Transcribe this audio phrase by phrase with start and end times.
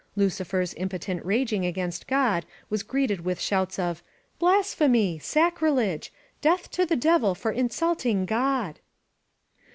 [0.15, 4.01] Lucifer's impo tent raging against God was greeted with shouts of
[4.39, 5.19] "Blasphemy!
[5.19, 6.11] Sacrilege!
[6.41, 8.79] Death to the Devil for in sulting God